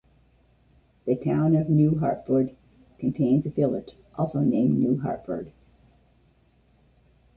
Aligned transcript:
The 1.05 1.15
Town 1.15 1.55
of 1.55 1.69
New 1.69 1.99
Hartford 1.99 2.55
contains 2.97 3.45
a 3.45 3.51
village, 3.51 3.93
also 4.17 4.39
named 4.39 4.79
New 4.79 4.99
Hartford. 4.99 5.51